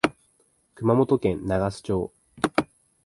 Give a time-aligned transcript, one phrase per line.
[0.73, 2.11] 熊本県長洲町